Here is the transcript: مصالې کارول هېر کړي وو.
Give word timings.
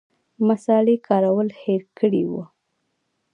مصالې 0.47 0.95
کارول 1.07 1.49
هېر 1.61 1.81
کړي 1.99 2.23
وو. 2.29 2.43